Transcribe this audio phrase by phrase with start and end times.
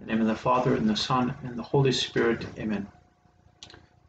[0.00, 2.46] In the name of the Father, and the Son, and the Holy Spirit.
[2.58, 2.88] Amen.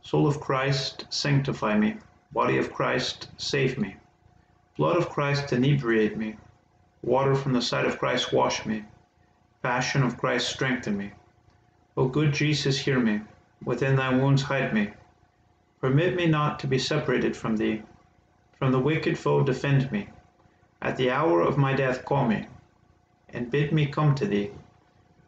[0.02, 1.98] Soul of Christ, sanctify me.
[2.32, 3.98] Body of Christ, save me.
[4.78, 6.38] Blood of Christ, inebriate me.
[7.04, 8.86] Water from the side of Christ, wash me.
[9.64, 11.12] Passion of Christ, strengthen me.
[11.98, 13.20] O good Jesus, hear me.
[13.62, 14.92] Within thy wounds hide me.
[15.82, 17.82] Permit me not to be separated from thee.
[18.54, 20.08] From the wicked foe defend me.
[20.82, 22.48] At the hour of my death call me,
[23.28, 24.52] and bid me come to thee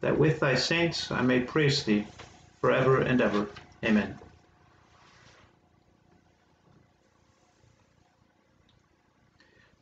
[0.04, 2.06] that with thy saints I may praise thee
[2.60, 3.48] forever and ever.
[3.82, 4.18] Amen.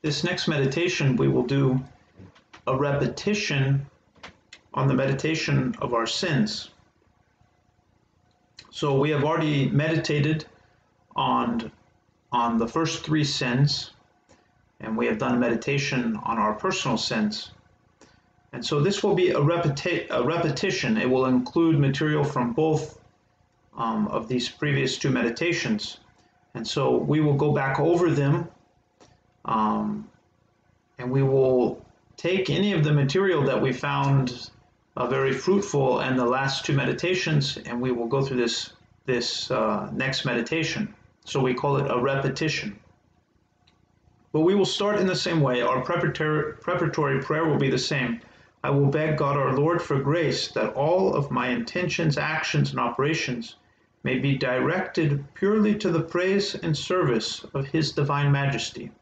[0.00, 1.80] This next meditation, we will do
[2.68, 3.84] a repetition
[4.74, 6.70] on the meditation of our sins.
[8.70, 10.44] So we have already meditated
[11.16, 11.72] on,
[12.30, 13.90] on the first three sins,
[14.78, 17.50] and we have done a meditation on our personal sins.
[18.52, 20.96] And so this will be a, repeti- a repetition.
[20.96, 22.98] It will include material from both
[23.76, 25.98] um, of these previous two meditations.
[26.54, 28.48] And so we will go back over them
[29.46, 30.08] um,
[30.98, 31.84] and we will
[32.16, 34.50] take any of the material that we found
[34.96, 38.74] uh, very fruitful in the last two meditations and we will go through this,
[39.06, 40.94] this uh, next meditation.
[41.24, 42.78] So we call it a repetition.
[44.32, 45.62] But we will start in the same way.
[45.62, 48.20] Our preparatory, preparatory prayer will be the same.
[48.64, 52.78] I will beg God our Lord for grace that all of my intentions, actions, and
[52.78, 53.56] operations
[54.04, 58.92] may be directed purely to the praise and service of His Divine Majesty.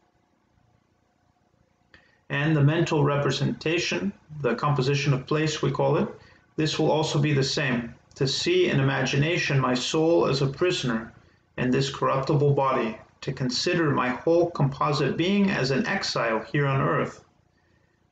[2.27, 6.07] And the mental representation, the composition of place, we call it,
[6.55, 11.13] this will also be the same to see in imagination my soul as a prisoner
[11.57, 16.81] in this corruptible body, to consider my whole composite being as an exile here on
[16.81, 17.23] earth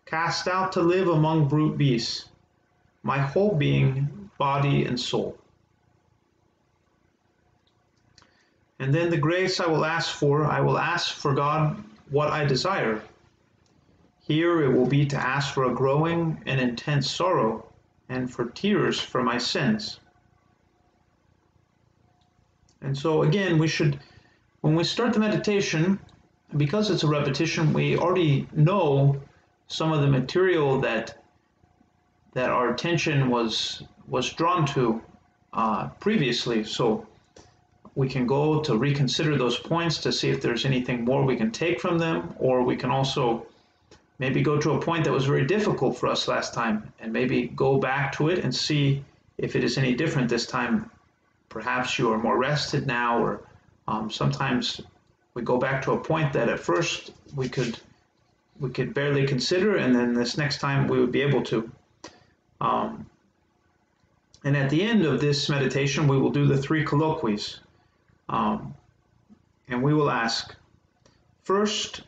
[0.10, 2.26] cast out to live among brute beasts,
[3.04, 4.38] my whole being, mm.
[4.38, 5.38] body, and soul.
[8.80, 12.46] And then the grace I will ask for, I will ask for God what I
[12.46, 13.02] desire.
[14.26, 17.66] Here it will be to ask for a growing and intense sorrow
[18.08, 20.00] and for tears for my sins.
[22.82, 24.00] And so, again, we should,
[24.62, 26.00] when we start the meditation,
[26.56, 29.22] because it's a repetition, we already know
[29.70, 31.24] some of the material that
[32.34, 35.02] that our attention was was drawn to
[35.54, 36.64] uh, previously.
[36.64, 37.08] So
[37.96, 41.52] we can go to reconsider those points to see if there's anything more we can
[41.52, 43.46] take from them, or we can also
[44.18, 47.48] maybe go to a point that was very difficult for us last time and maybe
[47.48, 49.04] go back to it and see
[49.38, 50.90] if it is any different this time.
[51.48, 53.42] Perhaps you are more rested now, or
[53.88, 54.82] um, sometimes
[55.34, 57.80] we go back to a point that at first we could
[58.60, 61.72] we could barely consider, and then this next time we would be able to.
[62.60, 63.06] Um,
[64.44, 67.60] and at the end of this meditation, we will do the three colloquies.
[68.28, 68.74] Um,
[69.68, 70.56] and we will ask
[71.44, 72.02] first,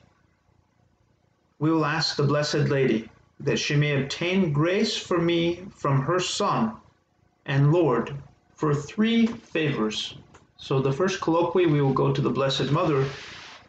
[1.59, 6.19] we will ask the Blessed Lady that she may obtain grace for me from her
[6.19, 6.73] Son
[7.45, 8.13] and Lord
[8.56, 10.16] for three favors.
[10.57, 13.07] So the first colloquy, we will go to the Blessed Mother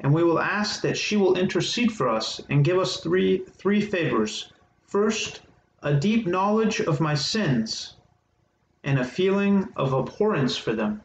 [0.03, 3.81] and we will ask that she will intercede for us and give us three, three
[3.81, 4.53] favors.
[4.87, 5.43] First,
[5.83, 7.95] a deep knowledge of my sins
[8.85, 11.01] and a feeling of abhorrence for them.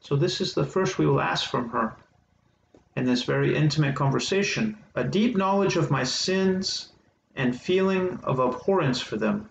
[0.00, 1.94] So, this is the first we will ask from her
[2.96, 6.92] in this very intimate conversation a deep knowledge of my sins
[7.36, 9.48] and feeling of abhorrence for them.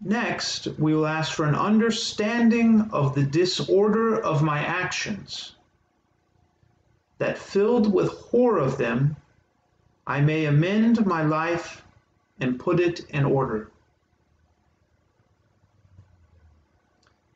[0.00, 5.56] Next, we will ask for an understanding of the disorder of my actions,
[7.18, 9.16] that filled with horror of them,
[10.06, 11.82] I may amend my life
[12.40, 13.70] and put it in order.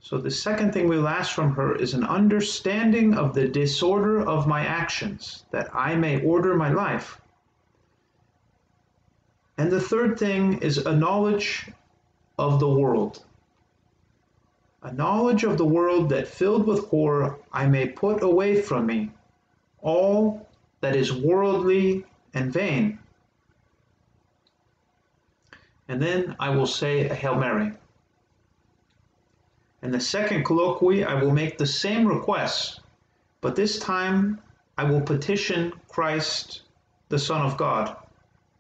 [0.01, 4.47] So, the second thing we'll ask from her is an understanding of the disorder of
[4.47, 7.21] my actions, that I may order my life.
[9.59, 11.71] And the third thing is a knowledge
[12.43, 13.23] of the world.
[14.83, 19.13] A knowledge of the world that filled with horror I may put away from me
[19.81, 20.49] all
[20.81, 22.05] that is worldly
[22.35, 22.99] and vain.
[25.87, 27.73] And then I will say a Hail Mary.
[29.83, 32.81] In the second colloquy, I will make the same requests,
[33.41, 34.41] but this time
[34.77, 36.63] I will petition Christ,
[37.09, 37.97] the Son of God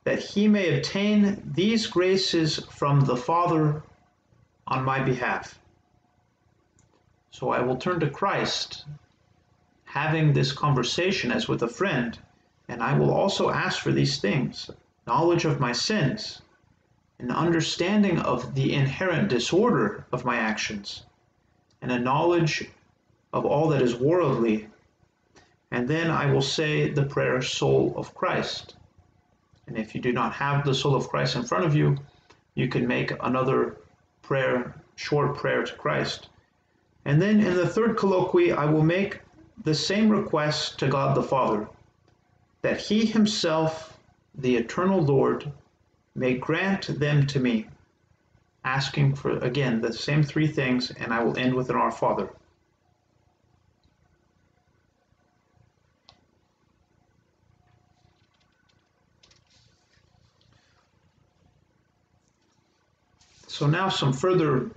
[0.04, 3.82] that he may obtain these graces from the Father
[4.66, 5.58] on my behalf.
[7.30, 8.84] So I will turn to Christ,
[9.84, 12.18] having this conversation as with a friend,
[12.68, 14.70] and I will also ask for these things
[15.06, 16.42] knowledge of my sins,
[17.18, 21.04] an understanding of the inherent disorder of my actions,
[21.80, 22.70] and a knowledge
[23.32, 24.68] of all that is worldly.
[25.70, 28.76] And then I will say the prayer, Soul of Christ.
[29.72, 31.96] And if you do not have the soul of Christ in front of you,
[32.54, 33.78] you can make another
[34.20, 36.28] prayer, short prayer to Christ.
[37.06, 39.20] And then in the third colloquy, I will make
[39.64, 41.70] the same request to God the Father
[42.60, 43.98] that He Himself,
[44.34, 45.50] the eternal Lord,
[46.14, 47.66] may grant them to me,
[48.66, 52.28] asking for, again, the same three things, and I will end with an Our Father.
[63.52, 64.70] So now some further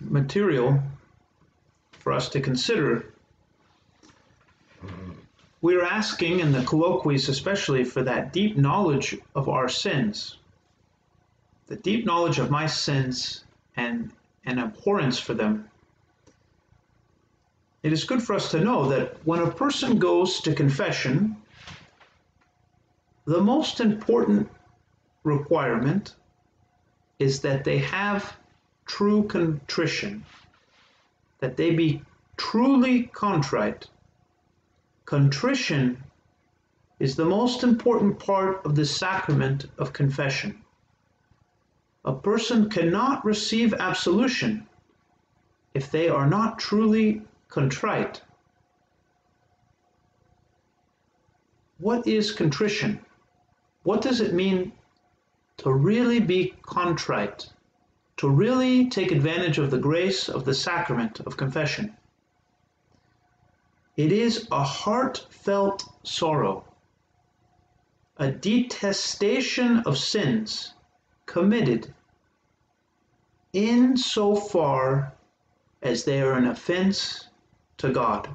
[0.00, 0.80] material
[1.98, 3.12] for us to consider.
[5.60, 10.36] We're asking in the colloquies, especially for that deep knowledge of our sins,
[11.66, 13.42] the deep knowledge of my sins
[13.76, 14.12] and
[14.44, 15.68] an abhorrence for them.
[17.82, 21.36] It is good for us to know that when a person goes to confession,
[23.24, 24.48] the most important
[25.24, 26.14] requirement
[27.20, 28.36] is that they have
[28.86, 30.24] true contrition,
[31.38, 32.02] that they be
[32.36, 33.86] truly contrite.
[35.04, 36.02] Contrition
[36.98, 40.60] is the most important part of the sacrament of confession.
[42.06, 44.66] A person cannot receive absolution
[45.74, 48.22] if they are not truly contrite.
[51.78, 52.98] What is contrition?
[53.82, 54.72] What does it mean
[55.60, 57.50] to really be contrite,
[58.16, 61.94] to really take advantage of the grace of the sacrament of confession.
[63.94, 66.64] It is a heartfelt sorrow,
[68.16, 70.72] a detestation of sins
[71.26, 71.92] committed
[73.52, 75.12] in so far
[75.82, 77.28] as they are an offense
[77.76, 78.34] to God.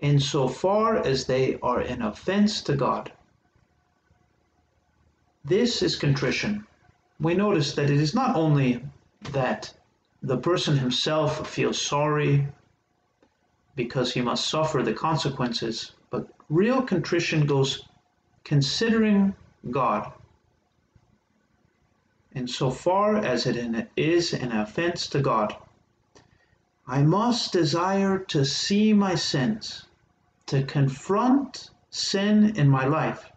[0.00, 3.10] In so far as they are an offense to God.
[5.44, 6.66] This is contrition.
[7.18, 8.84] We notice that it is not only
[9.32, 9.74] that
[10.22, 12.46] the person himself feels sorry
[13.74, 17.88] because he must suffer the consequences, but real contrition goes
[18.44, 19.34] considering
[19.70, 20.12] God.
[22.34, 25.56] And so far as it is an offense to God,
[26.86, 29.86] I must desire to see my sins,
[30.46, 33.31] to confront sin in my life,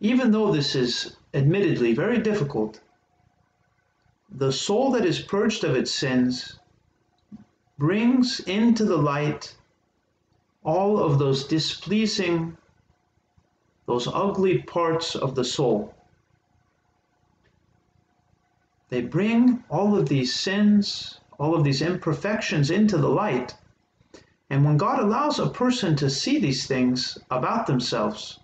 [0.00, 2.80] even though this is admittedly very difficult,
[4.30, 6.58] the soul that is purged of its sins
[7.78, 9.56] brings into the light
[10.64, 12.56] all of those displeasing,
[13.86, 15.94] those ugly parts of the soul.
[18.90, 23.54] They bring all of these sins, all of these imperfections into the light.
[24.50, 28.40] And when God allows a person to see these things about themselves,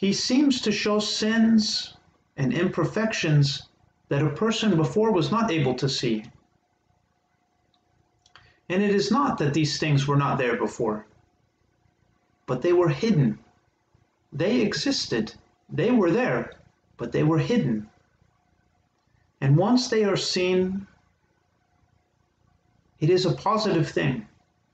[0.00, 1.92] he seems to show sins
[2.38, 3.68] and imperfections
[4.08, 6.24] that a person before was not able to see.
[8.70, 11.04] And it is not that these things were not there before,
[12.46, 13.38] but they were hidden.
[14.32, 15.34] They existed,
[15.68, 16.54] they were there,
[16.96, 17.86] but they were hidden.
[19.42, 20.86] And once they are seen,
[23.00, 24.26] it is a positive thing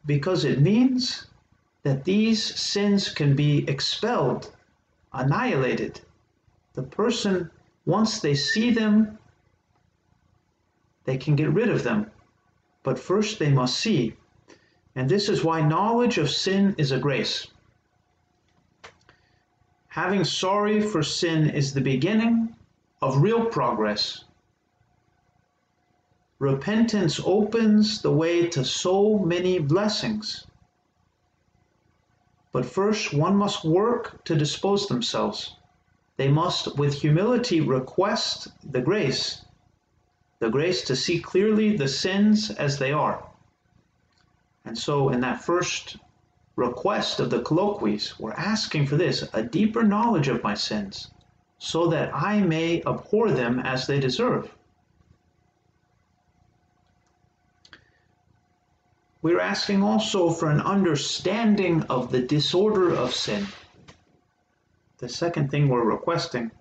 [0.06, 1.26] because it means
[1.82, 4.52] that these sins can be expelled
[5.12, 6.00] annihilated.
[6.74, 7.50] The person,
[7.84, 9.18] once they see them,
[11.04, 12.10] they can get rid of them.
[12.82, 14.14] But first they must see.
[14.94, 17.46] And this is why knowledge of sin is a grace.
[19.88, 22.54] Having sorry for sin is the beginning
[23.00, 24.24] of real progress.
[26.38, 30.45] Repentance opens the way to so many blessings.
[32.56, 35.56] But first, one must work to dispose themselves.
[36.16, 39.44] They must, with humility, request the grace,
[40.38, 43.22] the grace to see clearly the sins as they are.
[44.64, 45.98] And so, in that first
[46.56, 51.10] request of the colloquies, we're asking for this a deeper knowledge of my sins,
[51.58, 54.55] so that I may abhor them as they deserve.
[59.26, 63.48] We're asking also for an understanding of the disorder of sin.
[64.98, 66.52] The second thing we're requesting.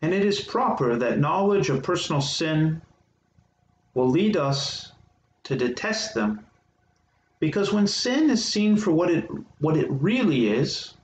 [0.00, 2.80] And it is proper that knowledge of personal sin
[3.92, 4.92] will lead us
[5.42, 6.40] to detest them.
[7.38, 10.94] Because when sin is seen for what it, what it really is,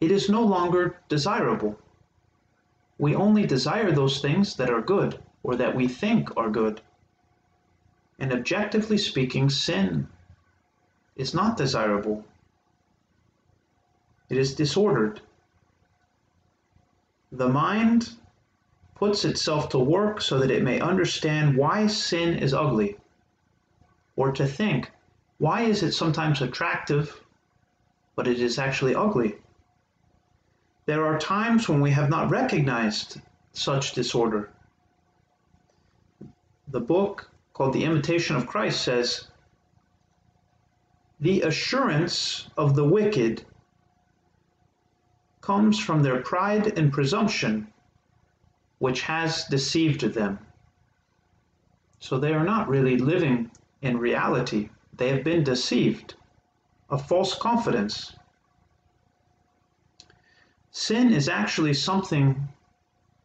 [0.00, 1.76] it is no longer desirable.
[2.96, 6.80] We only desire those things that are good or that we think are good.
[8.20, 10.06] And objectively speaking, sin
[11.16, 12.24] is not desirable.
[14.28, 15.22] It is disordered.
[17.32, 18.10] The mind
[18.94, 22.98] puts itself to work so that it may understand why sin is ugly,
[24.16, 24.90] or to think,
[25.38, 27.24] why is it sometimes attractive,
[28.14, 29.36] but it is actually ugly?
[30.84, 33.20] There are times when we have not recognized
[33.52, 34.50] such disorder.
[36.68, 37.29] The book
[37.60, 39.26] called The Imitation of Christ says,
[41.20, 43.44] The assurance of the wicked
[45.42, 47.70] comes from their pride and presumption
[48.78, 50.38] which has deceived them.
[51.98, 53.50] So they are not really living
[53.82, 54.70] in reality.
[54.96, 56.14] They have been deceived.
[56.88, 58.16] A false confidence.
[60.70, 62.48] Sin is actually something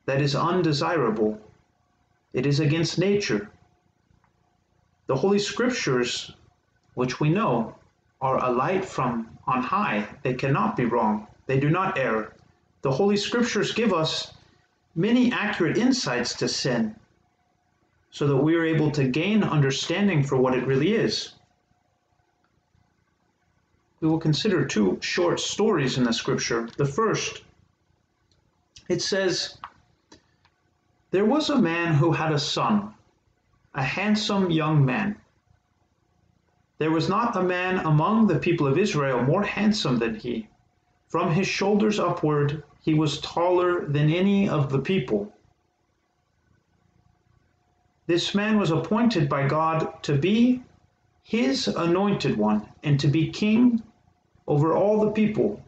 [0.06, 1.39] that is undesirable.
[2.34, 3.50] It is against nature.
[5.07, 6.31] The Holy Scriptures,
[6.95, 7.75] which we know,
[8.21, 10.07] are a light from on high.
[10.24, 11.27] They cannot be wrong.
[11.45, 12.33] They do not err.
[12.81, 14.33] The Holy Scriptures give us
[14.95, 16.95] many accurate insights to sin
[18.09, 21.33] so that we are able to gain understanding for what it really is.
[24.00, 26.67] We will consider two short stories in the scripture.
[26.77, 27.43] The first,
[28.88, 29.57] it says,
[31.12, 32.95] There was a man who had a son,
[33.75, 35.17] a handsome young man.
[36.77, 40.48] There was not a man among the people of Israel more handsome than he.
[41.10, 45.32] From his shoulders upward, he was taller than any of the people.
[48.08, 50.63] This man was appointed by God to be
[51.24, 53.82] his anointed one and to be king
[54.48, 55.62] over all the people.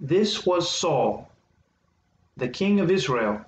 [0.00, 1.28] This was Saul,
[2.36, 3.44] the king of Israel.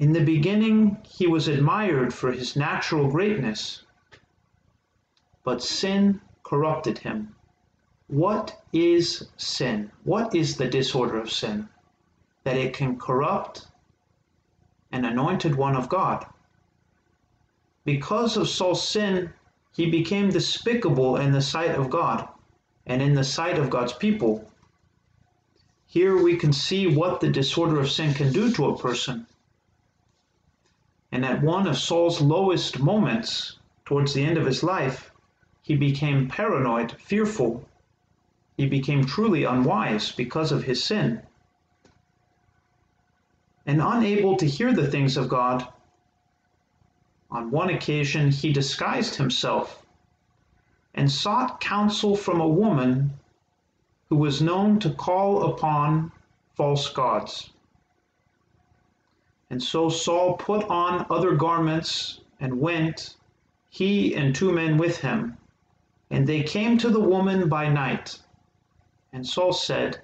[0.00, 3.82] In the beginning, he was admired for his natural greatness,
[5.44, 7.34] but sin corrupted him.
[8.06, 9.92] What is sin?
[10.04, 11.68] What is the disorder of sin?
[12.44, 13.66] That it can corrupt
[14.90, 16.24] an anointed one of God.
[17.84, 19.34] Because of Saul's sin,
[19.76, 22.26] he became despicable in the sight of God
[22.86, 24.50] and in the sight of God's people.
[25.86, 29.26] Here we can see what the disorder of sin can do to a person.
[31.12, 35.10] And at one of Saul's lowest moments, towards the end of his life,
[35.62, 37.64] he became paranoid, fearful,
[38.56, 41.22] he became truly unwise because of his sin.
[43.66, 45.66] And unable to hear the things of God,
[47.30, 49.84] on one occasion he disguised himself
[50.94, 53.12] and sought counsel from a woman
[54.08, 56.10] who was known to call upon
[56.54, 57.50] false gods.
[59.50, 63.16] And so Saul put on other garments and went,
[63.68, 65.36] he and two men with him.
[66.10, 68.18] And they came to the woman by night
[69.12, 70.00] and Saul said,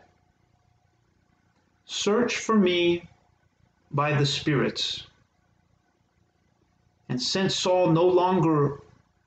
[1.85, 3.09] Search for me
[3.93, 5.07] by the spirits.
[7.09, 8.81] And since Saul no longer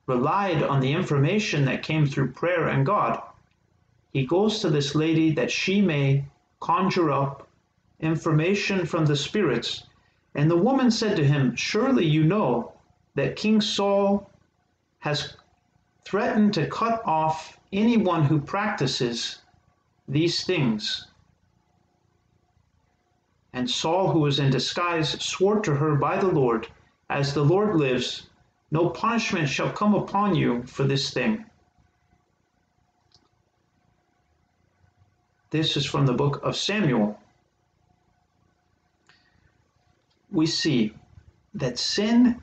[0.06, 3.22] relied on the information that came through prayer and God,
[4.12, 6.26] he goes to this lady that she may
[6.60, 7.48] conjure up
[8.02, 9.86] information from the spirits.
[10.36, 12.74] And the woman said to him, Surely you know
[13.16, 14.30] that King Saul
[15.00, 15.36] has
[16.06, 19.40] threatened to cut off anyone who practices
[20.08, 21.08] these things.
[23.54, 26.68] And Saul, who was in disguise, swore to her by the Lord,
[27.10, 28.28] As the Lord lives,
[28.72, 31.46] no punishment shall come upon you for this thing.
[35.50, 37.19] This is from the book of Samuel.
[40.32, 40.94] We see
[41.56, 42.40] that sin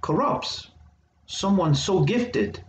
[0.00, 0.70] corrupts
[1.26, 2.62] someone so gifted,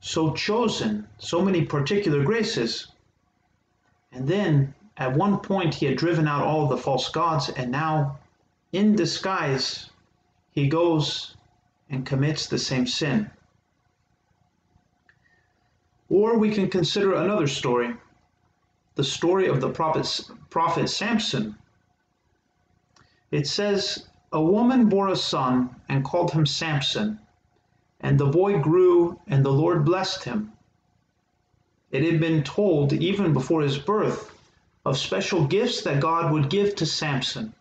[0.00, 2.88] so chosen, so many particular graces.
[4.12, 8.18] And then at one point he had driven out all the false gods, and now
[8.72, 9.90] in disguise
[10.52, 11.36] he goes
[11.88, 13.30] and commits the same sin.
[16.08, 17.94] Or we can consider another story
[18.96, 21.56] the story of the prophet, prophet Samson.
[23.30, 27.18] It says, A woman bore a son and called him Samson,
[28.00, 30.52] and the boy grew, and the Lord blessed him.
[31.90, 34.32] It had been told even before his birth
[34.86, 37.54] of special gifts that God would give to Samson.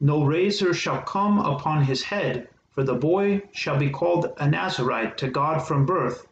[0.00, 5.18] No razor shall come upon his head, for the boy shall be called a Nazarite
[5.18, 6.26] to God from birth,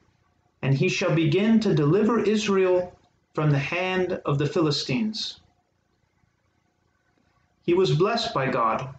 [0.62, 2.96] and he shall begin to deliver Israel
[3.34, 5.40] from the hand of the Philistines.
[7.62, 8.94] He was blessed by God.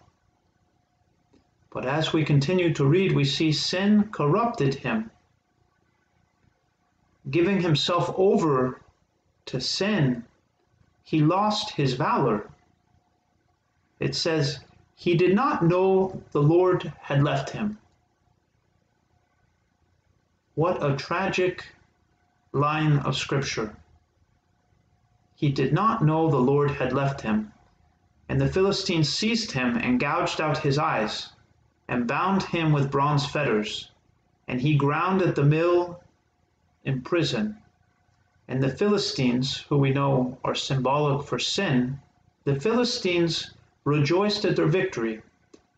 [1.72, 5.10] But as we continue to read, we see sin corrupted him,
[7.30, 8.82] giving himself over
[9.46, 10.24] to sin.
[11.02, 12.50] He lost his valor.
[13.98, 14.60] It says,
[14.96, 17.78] He did not know the Lord had left him.
[20.54, 21.64] What a tragic
[22.52, 23.74] line of scripture.
[25.34, 27.52] He did not know the Lord had left him.
[28.28, 31.30] And the Philistines seized him and gouged out his eyes,
[31.88, 33.90] and bound him with bronze fetters.
[34.48, 36.00] And he ground at the mill
[36.84, 37.58] in prison.
[38.48, 42.00] And the Philistines, who we know are symbolic for sin,
[42.44, 43.52] the Philistines
[43.84, 45.22] rejoiced at their victory.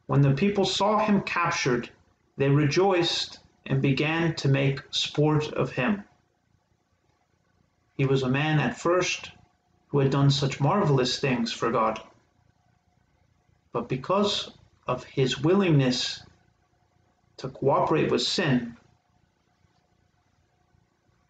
[0.06, 1.90] When the people saw him captured,
[2.36, 6.04] they rejoiced and began to make sport of him.
[7.96, 9.30] He was a man at first
[9.88, 12.02] who had done such marvelous things for God.
[13.72, 14.50] But because
[14.86, 16.22] of his willingness
[17.38, 18.76] to cooperate with sin,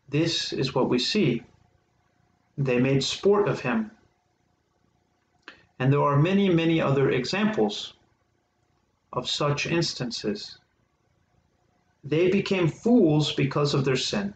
[0.08, 1.42] this is what we see.
[2.56, 3.90] They made sport of him.
[5.78, 7.94] And there are many, many other examples
[9.12, 10.58] of such instances.
[12.04, 14.34] They became fools because of their sin.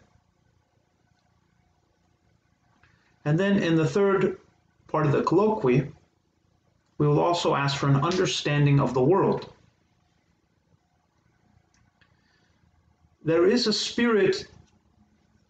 [3.25, 4.41] And then in the third
[4.87, 5.93] part of the colloquy,
[6.99, 9.53] we will also ask for an understanding of the world.
[13.25, 14.47] There is a spirit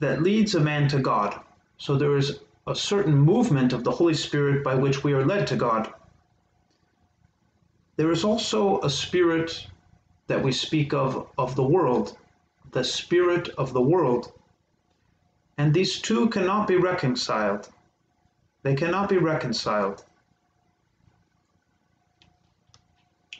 [0.00, 1.40] that leads a man to God.
[1.78, 5.47] So there is a certain movement of the Holy Spirit by which we are led
[5.47, 5.93] to God.
[7.97, 9.67] There is also a spirit
[10.26, 12.17] that we speak of of the world,
[12.73, 14.32] the spirit of the world.
[15.56, 17.69] And these two cannot be reconciled.
[18.63, 20.04] They cannot be reconciled.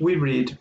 [0.01, 0.59] We read,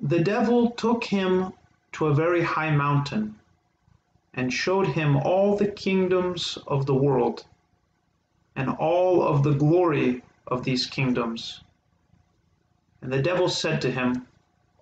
[0.00, 1.52] The devil took him
[1.92, 3.38] to a very high mountain
[4.32, 7.46] and showed him all the kingdoms of the world
[8.56, 11.62] and all of the glory of these kingdoms.
[13.00, 14.26] And the devil said to him,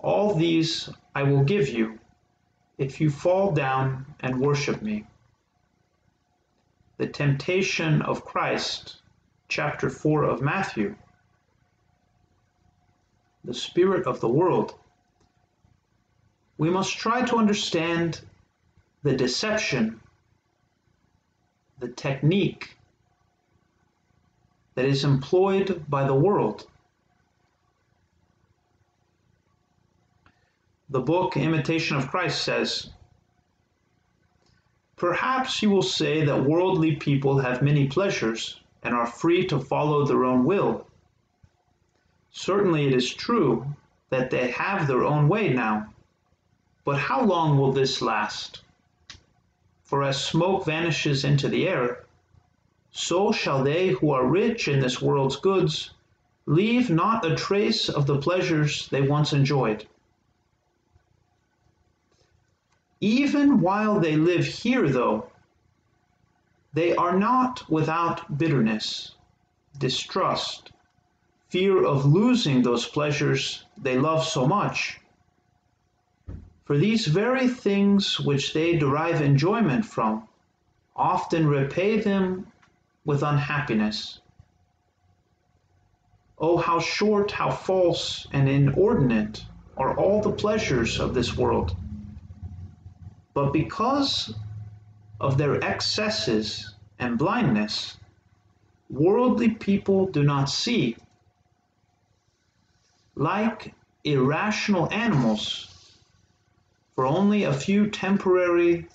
[0.02, 1.98] all these I will give you
[2.76, 5.06] if you fall down and worship me.
[6.96, 9.00] The temptation of Christ,
[9.48, 10.96] chapter 4 of Matthew.
[13.44, 14.74] The spirit of the world.
[16.58, 18.20] We must try to understand
[19.02, 20.00] the deception,
[21.78, 22.76] the technique
[24.74, 26.66] that is employed by the world
[30.92, 32.90] the book Imitation of Christ says,
[34.96, 40.04] Perhaps you will say that worldly people have many pleasures and are free to follow
[40.04, 40.86] their own will.
[42.34, 43.76] Certainly it is true
[44.08, 45.92] that they have their own way now.
[46.84, 48.62] But how long will this last?
[49.84, 52.06] For as smoke vanishes into the air,
[52.90, 55.90] so shall they who are rich in this world's goods
[56.46, 59.86] leave not a trace of the pleasures they once enjoyed.
[63.00, 65.28] Even while they live here, though,
[66.72, 69.16] they are not without bitterness,
[69.78, 70.72] distrust,
[71.52, 74.98] fear of losing those pleasures they love so much.
[76.64, 80.26] For these very things which they derive enjoyment from
[80.96, 82.46] often repay them
[83.04, 84.20] with unhappiness.
[86.38, 89.44] Oh, how short, how false, and inordinate
[89.76, 91.76] are all the pleasures of this world!
[93.34, 94.34] But because
[95.20, 97.98] of their excesses and blindness,
[98.88, 100.96] worldly people do not see.
[103.14, 105.98] Like irrational animals,
[106.94, 108.88] for only a few temporary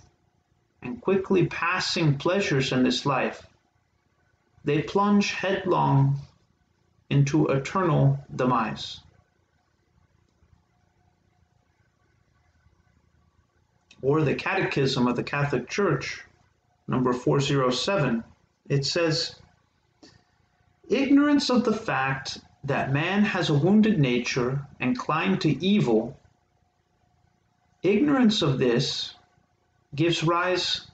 [0.82, 3.48] and quickly passing pleasures in this life,
[4.64, 6.20] they plunge headlong
[7.10, 9.02] into eternal demise.
[14.02, 16.24] or the Catechism of the Catholic Church,
[16.88, 18.24] number 407,
[18.70, 19.36] it says,
[20.90, 26.20] Ignorance of the fact that man has a wounded nature inclined to evil,
[27.82, 29.16] ignorance of this
[29.96, 30.88] gives rise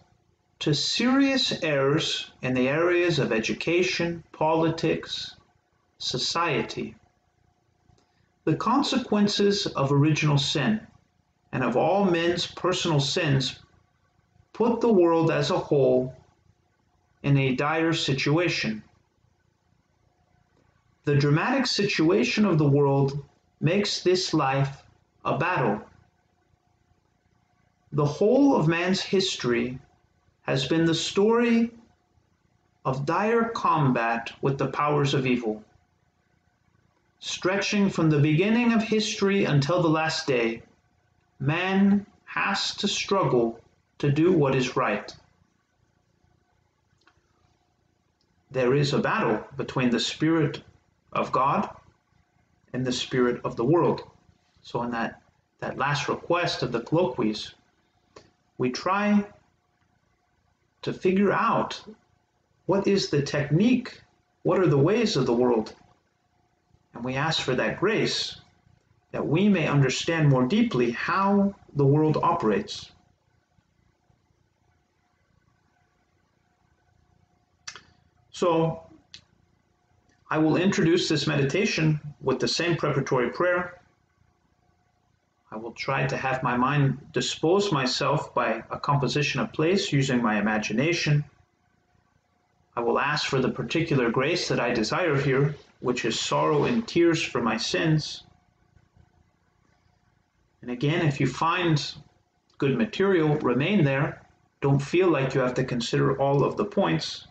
[0.60, 5.36] to serious errors in the areas of education, politics,
[5.98, 6.96] society.
[8.46, 10.86] The consequences of original sin
[11.52, 13.58] and of all men's personal sins
[14.54, 16.16] put the world as a whole
[17.24, 18.84] in a dire situation.
[21.06, 23.26] The dramatic situation of the world
[23.60, 24.84] makes this life
[25.26, 25.82] a battle.
[27.92, 29.80] The whole of man's history
[30.44, 31.72] has been the story
[32.86, 35.64] of dire combat with the powers of evil.
[37.20, 40.64] Stretching from the beginning of history until the last day,
[41.40, 43.60] man has to struggle
[44.00, 45.14] to do what is right.
[48.52, 50.62] There is a battle between the Spirit
[51.16, 51.70] of God
[52.74, 54.04] and the Spirit of the world.
[54.62, 55.22] So, in that,
[55.60, 57.54] that last request of the colloquies,
[58.58, 59.26] we try
[60.82, 61.82] to figure out
[62.66, 64.02] what is the technique,
[64.44, 65.74] what are the ways of the world
[66.94, 68.40] and we ask for that grace
[69.12, 72.92] that we may understand more deeply how the world operates.
[78.32, 78.84] So,
[80.34, 83.80] I will introduce this meditation with the same preparatory prayer.
[85.52, 90.24] I will try to have my mind dispose myself by a composition of place using
[90.24, 91.24] my imagination.
[92.76, 96.88] I will ask for the particular grace that I desire here which is sorrow and
[96.88, 98.24] tears for my sins.
[100.64, 101.94] And again, if you find
[102.58, 104.24] good material, remain there.
[104.62, 107.28] Don't feel like you have to consider all of the points.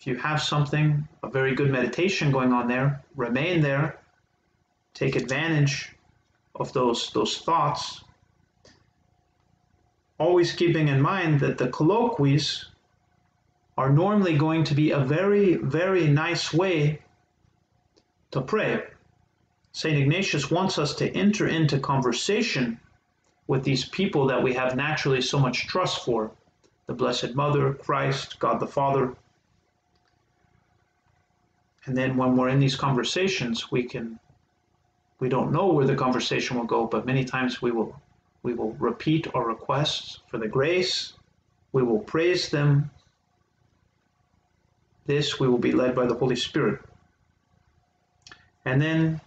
[0.00, 3.98] If you have something, a very good meditation going on there, remain there.
[4.94, 5.92] Take advantage
[6.54, 8.04] of those, those thoughts.
[10.18, 12.66] Always keeping in mind that the colloquies
[13.76, 17.00] are normally going to be a very, very nice way
[18.30, 18.82] to pray.
[19.72, 19.98] St.
[19.98, 22.80] Ignatius wants us to enter into conversation
[23.46, 26.30] with these people that we have naturally so much trust for
[26.86, 29.14] the Blessed Mother, Christ, God the Father.
[31.88, 34.20] And then when we're in these conversations, we can
[35.20, 37.98] we don't know where the conversation will go, but many times we will
[38.42, 41.14] we will repeat our requests for the grace,
[41.72, 42.90] we will praise them.
[45.06, 46.82] This we will be led by the Holy Spirit.
[48.66, 49.22] And then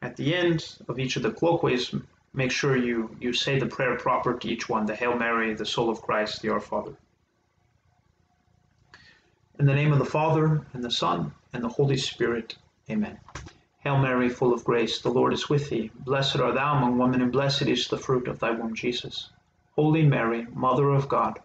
[0.00, 1.94] at the end of each of the colloquies,
[2.32, 5.66] make sure you, you say the prayer proper to each one the Hail Mary, the
[5.66, 6.96] soul of Christ, the Our Father.
[9.60, 12.56] In the name of the Father, and the Son, and the Holy Spirit,
[12.88, 13.20] amen.
[13.80, 15.90] Hail Mary, full of grace, the Lord is with thee.
[15.94, 19.28] Blessed art thou among women, and blessed is the fruit of thy womb, Jesus.
[19.76, 21.40] Holy Mary, Mother of God,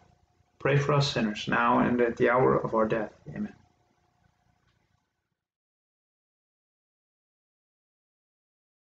[0.60, 3.12] pray for us sinners, now and at the hour of our death.
[3.36, 3.54] Amen.